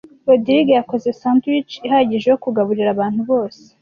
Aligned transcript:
Rogride 0.27 0.73
yakoze 0.79 1.07
sandwiches 1.19 1.83
ihagije 1.87 2.27
yo 2.31 2.39
kugaburira 2.43 2.89
abantu 2.91 3.21
bose. 3.29 3.61